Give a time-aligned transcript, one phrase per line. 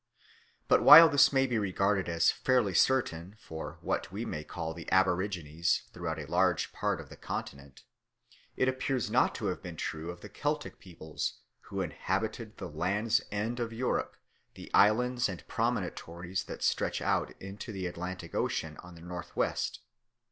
[0.67, 4.91] But while this may be regarded as fairly certain for what we may call the
[4.91, 7.83] aborigines throughout a large part of the continent,
[8.57, 13.21] it appears not to have been true of the Celtic peoples who inhabited the Land's
[13.31, 14.17] End of Europe,
[14.55, 19.81] the islands and promontories that stretch out into the Atlantic Ocean on the North West.